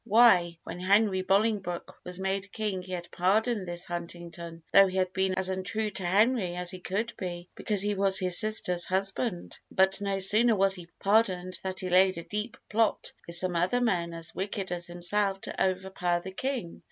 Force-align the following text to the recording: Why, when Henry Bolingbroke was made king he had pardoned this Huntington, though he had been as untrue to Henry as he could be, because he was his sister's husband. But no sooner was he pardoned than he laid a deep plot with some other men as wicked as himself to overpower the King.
Why, 0.03 0.57
when 0.63 0.79
Henry 0.79 1.21
Bolingbroke 1.21 1.95
was 2.03 2.19
made 2.19 2.51
king 2.51 2.81
he 2.81 2.93
had 2.93 3.11
pardoned 3.11 3.67
this 3.67 3.85
Huntington, 3.85 4.63
though 4.73 4.87
he 4.87 4.97
had 4.97 5.13
been 5.13 5.35
as 5.35 5.49
untrue 5.49 5.91
to 5.91 6.03
Henry 6.03 6.55
as 6.55 6.71
he 6.71 6.79
could 6.79 7.13
be, 7.17 7.49
because 7.53 7.83
he 7.83 7.93
was 7.93 8.17
his 8.17 8.39
sister's 8.39 8.85
husband. 8.85 9.59
But 9.69 10.01
no 10.01 10.17
sooner 10.17 10.55
was 10.55 10.73
he 10.73 10.89
pardoned 10.99 11.59
than 11.61 11.75
he 11.77 11.87
laid 11.89 12.17
a 12.17 12.23
deep 12.23 12.57
plot 12.67 13.11
with 13.27 13.35
some 13.35 13.55
other 13.55 13.79
men 13.79 14.11
as 14.15 14.33
wicked 14.33 14.71
as 14.71 14.87
himself 14.87 15.41
to 15.41 15.63
overpower 15.63 16.19
the 16.19 16.31
King. 16.31 16.79